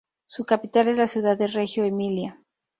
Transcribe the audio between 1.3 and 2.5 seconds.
de Reggio Emilia.